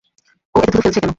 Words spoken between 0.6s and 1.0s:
এতে থুথু ফেলছে